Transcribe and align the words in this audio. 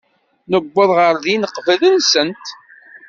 Newweḍ 0.49 0.89
ɣer 0.99 1.15
din 1.25 1.49
qbel-nsent. 1.55 2.45